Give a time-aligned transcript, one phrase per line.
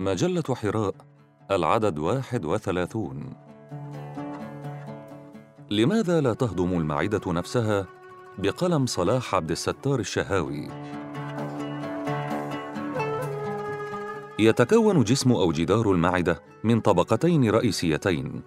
[0.00, 0.94] مجلة حراء
[1.50, 3.32] العدد واحد وثلاثون.
[5.70, 7.86] لماذا لا تهضم المعدة نفسها
[8.38, 10.68] بقلم صلاح عبد الستار الشهاوي؟
[14.38, 18.42] يتكون جسم أو جدار المعدة من طبقتين رئيسيتين.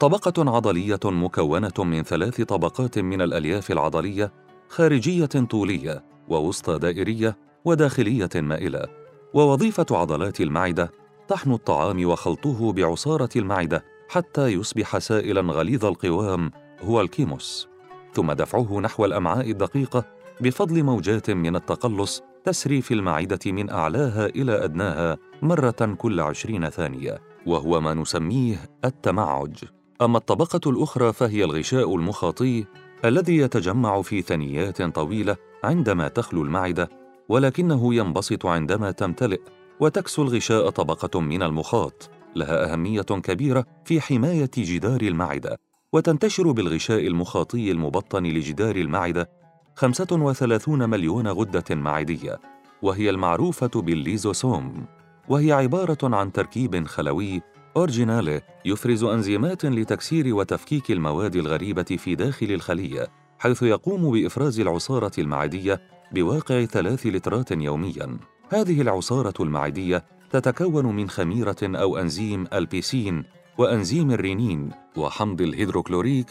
[0.00, 4.32] طبقة عضلية مكونة من ثلاث طبقات من الألياف العضلية
[4.68, 9.03] خارجية طولية ووسطى دائرية وداخلية مائلة.
[9.34, 10.92] ووظيفة عضلات المعدة
[11.28, 16.50] طحن الطعام وخلطه بعصارة المعدة حتى يصبح سائلا غليظ القوام
[16.82, 17.68] هو الكيموس.
[18.12, 20.04] ثم دفعه نحو الأمعاء الدقيقة
[20.40, 27.18] بفضل موجات من التقلص تسري في المعدة من أعلاها إلى أدناها مرة كل عشرين ثانية
[27.46, 29.64] وهو ما نسميه التمعج.
[30.02, 32.64] أما الطبقة الأخرى فهي الغشاء المخاطي
[33.04, 39.40] الذي يتجمع في ثنيات طويلة عندما تخلو المعدة ولكنه ينبسط عندما تمتلئ
[39.80, 42.10] وتكسو الغشاء طبقة من المخاط.
[42.36, 45.58] لها أهمية كبيرة في حماية جدار المعدة
[45.92, 49.30] وتنتشر بالغشاء المخاطي المبطن لجدار المعدة
[49.74, 52.40] 35 مليون غدة معدية
[52.82, 54.86] وهي المعروفة بالليزوسوم
[55.28, 57.42] وهي عبارة عن تركيب خلوي
[57.76, 65.80] أورجينالي يفرز أنزيمات لتكسير وتفكيك المواد الغريبة في داخل الخلية حيث يقوم بإفراز العصارة المعدية
[66.14, 68.18] بواقع ثلاث لترات يومياً.
[68.52, 73.24] هذه العصارة المعدية تتكون من خميرة أو أنزيم الببسين
[73.58, 76.26] وأنزيم الرينين وحمض الهيدروكلوريك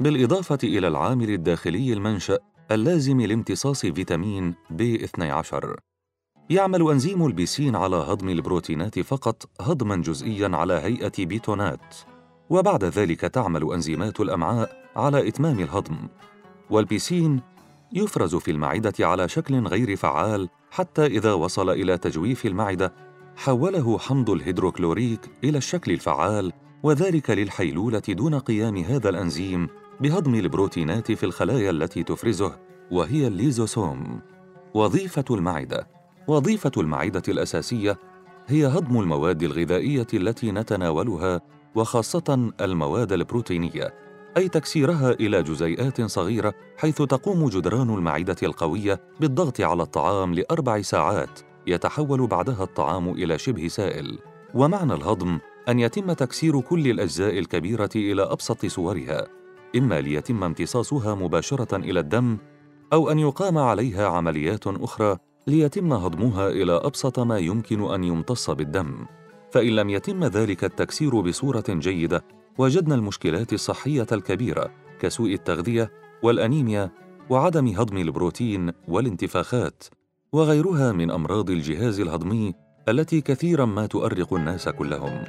[0.00, 2.38] بالإضافة إلى العامل الداخلي المنشأ
[2.70, 5.76] اللازم لامتصاص فيتامين B12
[6.50, 11.94] يعمل أنزيم الببسين على هضم البروتينات فقط هضماً جزئياً على هيئة ببتونات.
[12.50, 15.96] وبعد ذلك تعمل أنزيمات الأمعاء على إتمام الهضم.
[16.70, 17.40] والببسين
[17.92, 22.92] يفرز في المعدة على شكل غير فعال حتى إذا وصل إلى تجويف المعدة.
[23.36, 29.68] حوله حمض الهيدروكلوريك إلى الشكل الفعال وذلك للحيلولة دون قيام هذا الأنزيم
[30.00, 32.58] بهضم البروتينات في الخلايا التي تفرزه
[32.90, 34.20] وهي الليزوسوم
[34.74, 35.88] وظيفة المعدة
[36.28, 37.98] وظيفة المعدة الأساسية
[38.46, 41.40] هي هضم المواد الغذائية التي نتناولها
[41.74, 44.05] وخاصة المواد البروتينية.
[44.36, 51.40] أي تكسيرها إلى جزيئات صغيرة حيث تقوم جدران المعدة القوية بالضغط على الطعام لأربع ساعات
[51.66, 54.18] يتحول بعدها الطعام إلى شبه سائل.
[54.54, 55.38] ومعنى الهضم
[55.68, 59.26] أن يتم تكسير كل الأجزاء الكبيرة إلى أبسط صورها.
[59.76, 62.38] إما ليتم امتصاصها مباشرة إلى الدم
[62.92, 65.16] أو أن يقام عليها عمليات أخرى
[65.46, 69.06] ليتم هضمها إلى أبسط ما يمكن أن يمتص بالدم.
[69.50, 72.24] فإن لم يتم ذلك التكسير بصورة جيدة
[72.58, 75.90] وجدنا المشكلات الصحية الكبيرة كسوء التغذية
[76.22, 76.90] والأنيميا
[77.30, 79.84] وعدم هضم البروتين والانتفاخات
[80.32, 82.54] وغيرها من أمراض الجهاز الهضمي
[82.88, 85.24] التي كثيرا ما تؤرق الناس كلهم.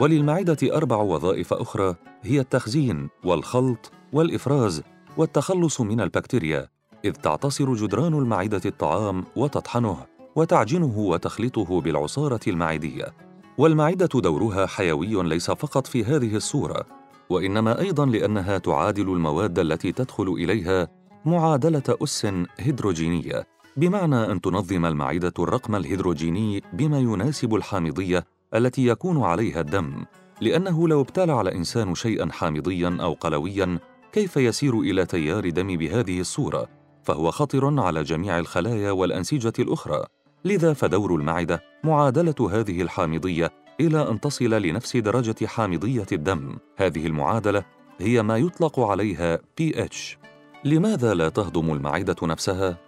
[0.00, 4.82] وللمعدة أربع وظائف أخرى هي التخزين والخلط والإفراز
[5.16, 6.68] والتخلص من البكتيريا،
[7.04, 13.14] إذ تعتصر جدران المعدة الطعام وتطحنه وتعجنه وتخلطه بالعصارة المعدية.
[13.58, 16.86] والمعدة دورها حيوي ليس فقط في هذه الصورة،
[17.30, 20.88] وإنما أيضاً لأنها تعادل المواد التي تدخل إليها
[21.24, 22.26] معادلة أس
[22.58, 23.46] هيدروجينية،
[23.76, 28.24] بمعنى أن تنظم المعدة الرقم الهيدروجيني بما يناسب الحامضية
[28.54, 30.04] التي يكون عليها الدم
[30.40, 33.78] لأنه لو ابتلع الإنسان شيئا حامضيا أو قلويا
[34.12, 36.68] كيف يسير إلى تيار دم بهذه الصورة؟
[37.02, 40.04] فهو خطر على جميع الخلايا والأنسجة الأخرى.
[40.44, 43.50] لذا فدور المعدة معادلة هذه الحامضية
[43.80, 46.56] إلى أن تصل لنفس درجة حامضية الدم.
[46.76, 47.64] هذه المعادلة
[47.98, 50.16] هي ما يطلق عليها pH
[50.64, 52.78] لماذا لا تهضم المعدة نفسها؟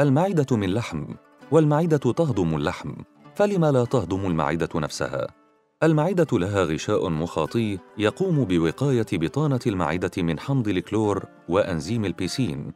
[0.00, 1.04] المعدة من لحم
[1.50, 2.92] والمعدة تهضم اللحم
[3.34, 5.26] فلما لا تهضم المعدة نفسها؟
[5.82, 12.72] المعدة لها غشاء مخاطي يقوم بوقاية بطانة المعدة من حمض الكلور وأنزيم البيسين.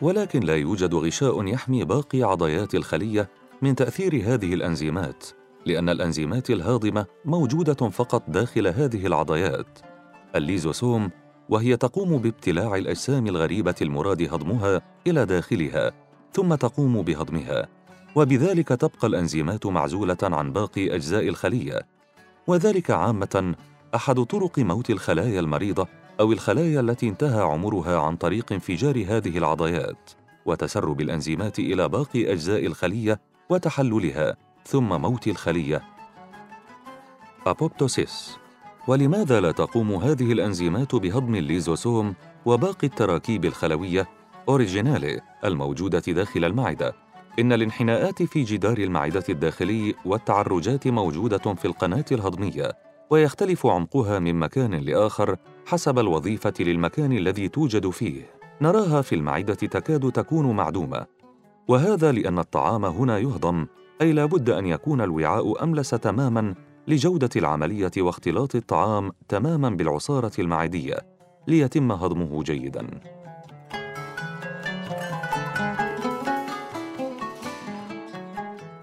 [0.00, 3.30] ولكن لا يوجد غشاء يحمي باقي عضيات الخلية
[3.64, 5.24] من تأثير هذه الأنزيمات
[5.66, 9.78] لأن الأنزيمات الهاضمة موجودة فقط داخل هذه العضيات.
[10.36, 11.10] الليزوسوم
[11.48, 15.92] وهي تقوم بابتلاع الأجسام الغريبة المراد هضمها إلى داخلها
[16.32, 17.68] ثم تقوم بهضمها.
[18.16, 21.80] وبذلك تبقى الأنزيمات معزولة عن باقي أجزاء الخلية.
[22.46, 23.54] وذلك عامة
[23.94, 25.86] أحد طرق موت الخلايا المريضة
[26.20, 30.10] أو الخلايا التي انتهى عمرها عن طريق انفجار هذه العضيات.
[30.46, 33.20] وتسرب الأنزيمات إلى باقي أجزاء الخلية
[33.50, 34.36] وتحللها
[34.66, 35.82] ثم موت الخلية.
[37.46, 38.36] أبوبتوسيس
[38.88, 42.14] ولماذا لا تقوم هذه الأنزيمات بهضم الليزوسوم
[42.46, 44.08] وباقي التراكيب الخلوية
[44.48, 46.94] أوريجينالي الموجودة داخل المعدة؟
[47.38, 52.72] إن الانحناءات في جدار المعدة الداخلي والتعرجات موجودة في القناة الهضمية
[53.10, 55.36] ويختلف عمقها من مكان لآخر
[55.66, 58.30] حسب الوظيفة للمكان الذي توجد فيه.
[58.60, 61.06] نراها في المعدة تكاد تكون معدومة.
[61.68, 63.66] وهذا لأن الطعام هنا يهضم
[64.00, 66.54] أي لا بد أن يكون الوعاء أملس تماماً
[66.88, 70.98] لجودة العملية واختلاط الطعام تماماً بالعصارة المعدية
[71.48, 72.86] ليتم هضمه جيداً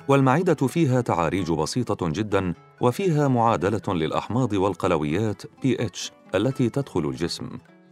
[0.07, 7.49] والمعدة فيها تعاريج بسيطة جدا وفيها معادلة للأحماض والقلويات pH التي تدخل الجسم.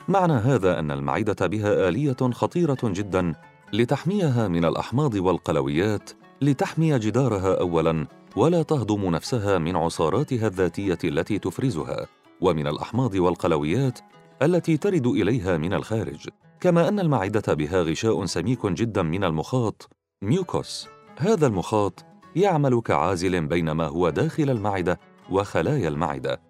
[0.08, 3.34] معنى هذا أن المعدة بها آلية خطيرة جدا
[3.74, 6.10] لتحميها من الأحماض والقلويات
[6.42, 12.08] لتحمي جدارها أولا ولا تهضم نفسها من عصاراتها الذاتية التي تفرزها
[12.42, 14.00] ومن الأحماض والقلويات
[14.42, 16.28] التي ترد إليها من الخارج.
[16.60, 19.90] كما أن المعدة بها غشاء سميك جدا من المخاط
[20.22, 20.88] ميوكوس.
[21.18, 22.06] هذا المخاط
[22.36, 25.00] يعمل كعازل بين ما هو داخل المعدة
[25.32, 26.42] وخلايا المعدة.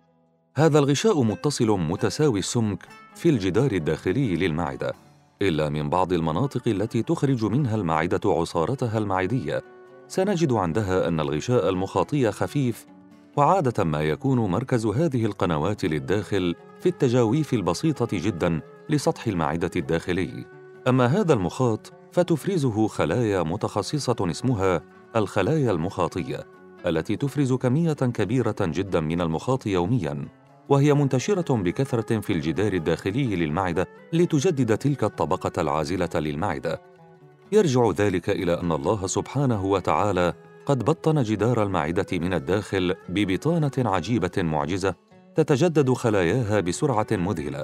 [0.55, 5.08] هذا الغشاء متصل متساوي السمك في الجدار الداخلي للمعدة.
[5.41, 9.63] إلا من بعض المناطق التي تخرج منها المعدة عصارتها المعدية.
[10.07, 12.85] سنجد عندها أن الغشاء المخاطي خفيف
[13.37, 20.45] وعادة ما يكون مركز هذه القنوات للداخل في التجاويف البسيطة جدا لسطح المعدة الداخلي.
[20.87, 24.81] أما هذا المخاط فتفرزه خلايا متخصصة اسمها
[25.15, 26.47] الخلايا المخاطية
[26.85, 30.38] التي تفرز كمية كبيرة جدا من المخاط يوميا.
[30.69, 36.81] وهي منتشرة بكثرة في الجدار الداخلي للمعدة لتجدد تلك الطبقة العازلة للمعدة.
[37.51, 40.33] يرجع ذلك إلى أن الله سبحانه وتعالى
[40.65, 44.95] قد بطن جدار المعدة من الداخل ببطانة عجيبة معجزة
[45.35, 47.63] تتجدد خلاياها بسرعة مذهلة.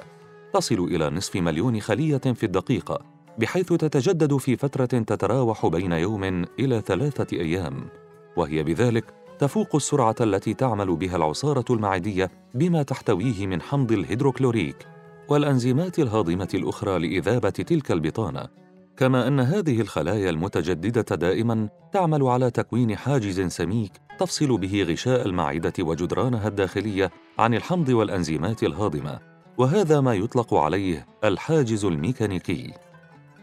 [0.52, 2.98] تصل إلى نصف مليون خلية في الدقيقة
[3.38, 6.24] بحيث تتجدد في فترة تتراوح بين يوم
[6.58, 7.88] إلى ثلاثة أيام،
[8.36, 9.04] وهي بذلك
[9.38, 14.86] تفوق السرعة التي تعمل بها العصارة المعدية بما تحتويه من حمض الهيدروكلوريك
[15.28, 18.48] والأنزيمات الهاضمة الأخرى لإذابة تلك البطانة،
[18.96, 25.72] كما أن هذه الخلايا المتجددة دائماً تعمل على تكوين حاجز سميك تفصل به غشاء المعدة
[25.80, 29.18] وجدرانها الداخلية عن الحمض والأنزيمات الهاضمة،
[29.58, 32.72] وهذا ما يطلق عليه الحاجز الميكانيكي.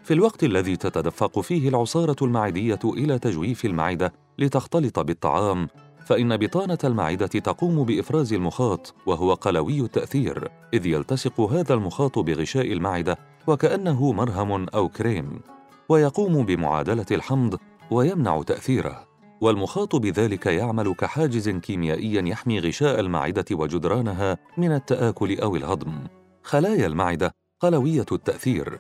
[0.04, 5.68] في الوقت الذي تتدفق فيه العصارة المعدية إلى تجويف المعدة لتختلط بالطعام،
[6.06, 13.18] فإن بطانة المعدة تقوم بإفراز المخاط وهو قلوي التأثير، إذ يلتصق هذا المخاط بغشاء المعدة
[13.48, 15.40] وكأنه مرهم أو كريم،
[15.90, 17.60] ويقوم بمعادلة الحمض
[17.92, 19.08] ويمنع تأثيره.
[19.42, 25.94] والمخاط بذلك يعمل كحاجز كيميائي يحمي غشاء المعدة وجدرانها من التآكل أو الهضم.
[26.44, 28.80] خلايا المعدة قلوية التأثير،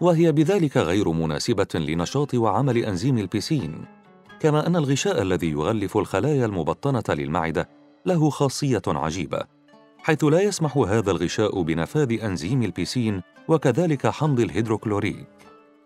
[0.00, 3.95] وهي بذلك غير مناسبة لنشاط وعمل أنزيم البيسين
[4.40, 7.68] كما أن الغشاء الذي يغلف الخلايا المبطنة للمعدة
[8.06, 9.56] له خاصية عجيبة
[9.98, 15.26] حيث لا يسمح هذا الغشاء بنفاذ أنزيم البيسين وكذلك حمض الهيدروكلوريك.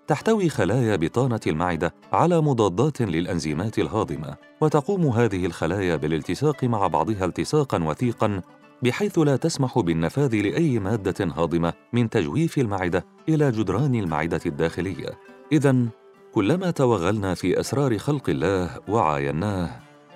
[0.06, 7.84] تحتوي خلايا بطانة المعدة على مضادات للأنزيمات الهاضمة وتقوم هذه الخلايا بالالتصاق مع بعضها التصاقا
[7.84, 8.42] وثيقا
[8.82, 15.18] بحيث لا تسمح بالنفاذ لأي مادة هاضمة من تجويف المعدة إلى جدران المعدة الداخلية.
[15.52, 15.86] اذا
[16.34, 19.70] كلما توغلنا في أسرار خلق الله وعايناه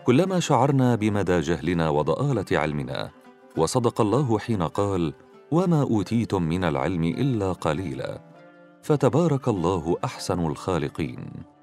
[0.05, 3.11] كلما شعرنا بمدى جهلنا وضآلة علمنا
[3.57, 5.15] وصدق الله حين قال
[5.51, 8.21] وما أوتيتم من العلم إلا قليلا
[8.83, 11.54] فتبارك الله أحسن الخالقين.